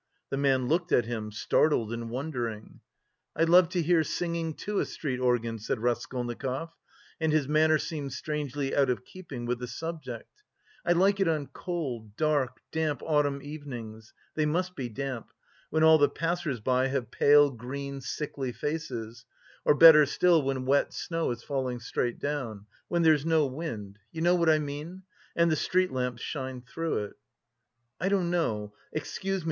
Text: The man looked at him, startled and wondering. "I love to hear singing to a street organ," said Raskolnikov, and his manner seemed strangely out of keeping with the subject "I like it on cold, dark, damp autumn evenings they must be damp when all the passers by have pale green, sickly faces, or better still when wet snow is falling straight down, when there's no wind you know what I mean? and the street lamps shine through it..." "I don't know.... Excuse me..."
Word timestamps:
The 0.31 0.35
man 0.37 0.67
looked 0.67 0.91
at 0.91 1.05
him, 1.05 1.31
startled 1.31 1.93
and 1.93 2.09
wondering. 2.09 2.79
"I 3.35 3.43
love 3.43 3.69
to 3.69 3.83
hear 3.83 4.03
singing 4.03 4.55
to 4.55 4.79
a 4.79 4.85
street 4.87 5.19
organ," 5.19 5.59
said 5.59 5.77
Raskolnikov, 5.79 6.73
and 7.19 7.31
his 7.31 7.47
manner 7.47 7.77
seemed 7.77 8.11
strangely 8.11 8.75
out 8.75 8.89
of 8.89 9.05
keeping 9.05 9.45
with 9.45 9.59
the 9.59 9.67
subject 9.67 10.41
"I 10.83 10.93
like 10.93 11.19
it 11.19 11.27
on 11.27 11.49
cold, 11.53 12.17
dark, 12.17 12.61
damp 12.71 13.03
autumn 13.03 13.43
evenings 13.43 14.11
they 14.33 14.47
must 14.47 14.75
be 14.75 14.89
damp 14.89 15.31
when 15.69 15.83
all 15.83 15.99
the 15.99 16.09
passers 16.09 16.61
by 16.61 16.87
have 16.87 17.11
pale 17.11 17.51
green, 17.51 18.01
sickly 18.01 18.51
faces, 18.51 19.25
or 19.65 19.75
better 19.75 20.07
still 20.07 20.41
when 20.41 20.65
wet 20.65 20.93
snow 20.95 21.29
is 21.29 21.43
falling 21.43 21.79
straight 21.79 22.17
down, 22.17 22.65
when 22.87 23.03
there's 23.03 23.23
no 23.23 23.45
wind 23.45 23.99
you 24.11 24.21
know 24.21 24.33
what 24.33 24.49
I 24.49 24.57
mean? 24.57 25.03
and 25.35 25.51
the 25.51 25.55
street 25.55 25.91
lamps 25.91 26.23
shine 26.23 26.63
through 26.63 27.03
it..." 27.03 27.13
"I 27.99 28.09
don't 28.09 28.31
know.... 28.31 28.73
Excuse 28.93 29.39
me..." 29.39 29.39